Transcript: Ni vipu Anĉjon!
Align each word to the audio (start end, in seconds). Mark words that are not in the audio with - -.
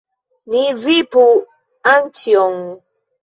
Ni 0.53 0.61
vipu 0.85 1.25
Anĉjon! 1.93 2.57